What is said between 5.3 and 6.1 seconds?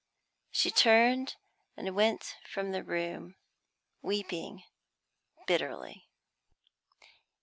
bitterly.